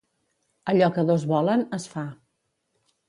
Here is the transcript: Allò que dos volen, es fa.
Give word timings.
Allò 0.71 0.87
que 0.95 1.05
dos 1.11 1.25
volen, 1.33 1.67
es 1.79 1.89
fa. 1.93 2.07